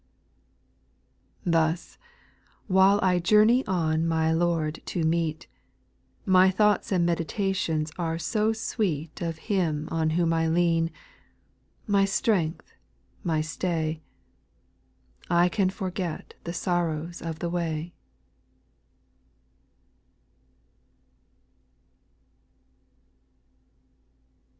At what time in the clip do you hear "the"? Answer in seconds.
16.45-16.53, 17.37-17.49